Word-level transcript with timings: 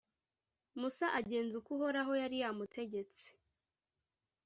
musa 0.79 1.07
agenza 1.19 1.53
uko 1.59 1.69
uhoraho 1.75 2.11
yari 2.21 2.37
yamutegetse. 2.43 3.25